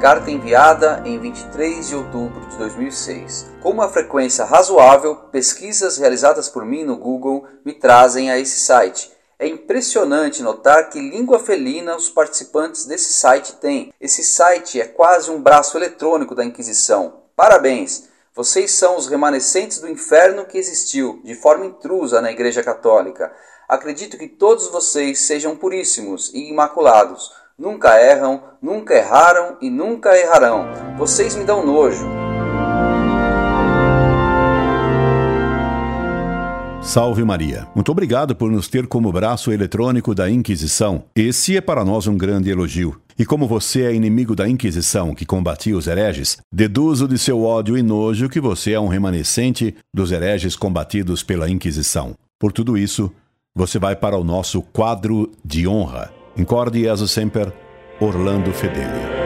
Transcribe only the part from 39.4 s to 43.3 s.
eletrônico da Inquisição. Esse é para nós um grande elogio. E